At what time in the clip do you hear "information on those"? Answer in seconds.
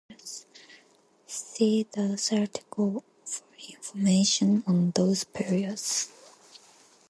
3.71-5.25